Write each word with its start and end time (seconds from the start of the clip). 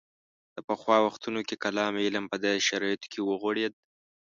د 0.55 0.57
پخوا 0.67 0.97
وختونو 1.07 1.39
کې 1.47 1.55
کلام 1.63 1.93
علم 2.05 2.25
په 2.31 2.37
داسې 2.43 2.61
شرایطو 2.69 3.07
کې 3.11 3.19
وغوړېد. 3.23 3.73